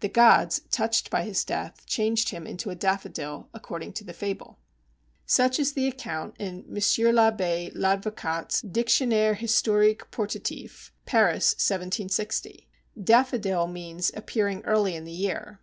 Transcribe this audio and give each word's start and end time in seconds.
The 0.00 0.08
Gods, 0.08 0.62
touched 0.72 1.08
by 1.08 1.22
his 1.22 1.44
death, 1.44 1.86
changed 1.86 2.30
him 2.30 2.48
into 2.48 2.68
a 2.70 2.74
Daffodil, 2.74 3.48
according 3.54 3.92
to 3.92 4.04
the 4.04 4.12
fable." 4.12 4.58
Such 5.24 5.60
is 5.60 5.74
the 5.74 5.86
account 5.86 6.34
in 6.40 6.64
M. 6.68 6.74
l'Abbé 6.74 7.70
Ladvocat's 7.76 8.60
Dictionnaire 8.62 9.34
Historique 9.36 10.10
Portatif, 10.10 10.90
Paris, 11.06 11.52
1760. 11.52 12.66
Daffodil 13.00 13.68
means 13.68 14.10
appearing 14.16 14.64
early 14.64 14.96
in 14.96 15.04
the 15.04 15.12
year. 15.12 15.56